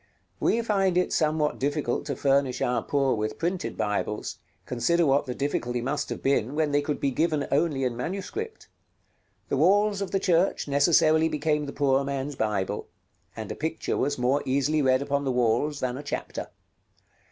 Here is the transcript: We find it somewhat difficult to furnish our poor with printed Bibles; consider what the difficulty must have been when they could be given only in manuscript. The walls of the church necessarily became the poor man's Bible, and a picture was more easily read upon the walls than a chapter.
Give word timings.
We 0.39 0.59
find 0.63 0.97
it 0.97 1.13
somewhat 1.13 1.59
difficult 1.59 2.05
to 2.07 2.15
furnish 2.15 2.59
our 2.59 2.81
poor 2.81 3.13
with 3.13 3.37
printed 3.37 3.77
Bibles; 3.77 4.39
consider 4.65 5.05
what 5.05 5.27
the 5.27 5.35
difficulty 5.35 5.79
must 5.79 6.09
have 6.09 6.23
been 6.23 6.55
when 6.55 6.71
they 6.71 6.81
could 6.81 6.99
be 6.99 7.11
given 7.11 7.47
only 7.51 7.83
in 7.83 7.95
manuscript. 7.95 8.67
The 9.49 9.57
walls 9.57 10.01
of 10.01 10.09
the 10.09 10.19
church 10.19 10.67
necessarily 10.67 11.29
became 11.29 11.67
the 11.67 11.71
poor 11.71 12.03
man's 12.03 12.35
Bible, 12.35 12.87
and 13.35 13.51
a 13.51 13.55
picture 13.55 13.95
was 13.95 14.17
more 14.17 14.41
easily 14.43 14.81
read 14.81 15.03
upon 15.03 15.23
the 15.23 15.31
walls 15.31 15.81
than 15.81 15.97
a 15.99 16.03
chapter. 16.03 16.47